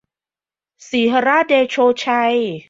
[0.89, 2.35] สีหราชเดโชชัย